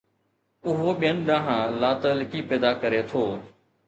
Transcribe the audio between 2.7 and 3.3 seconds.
ڪري ٿو.